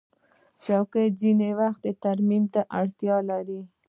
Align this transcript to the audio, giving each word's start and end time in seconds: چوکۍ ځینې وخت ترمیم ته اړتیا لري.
چوکۍ 0.65 1.07
ځینې 1.21 1.49
وخت 1.61 1.83
ترمیم 2.03 2.43
ته 2.53 2.61
اړتیا 2.79 3.17
لري. 3.29 3.61